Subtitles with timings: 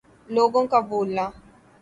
[0.29, 1.25] لوگوں کا بھولنا